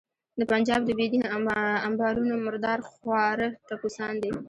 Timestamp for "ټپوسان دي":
3.67-4.31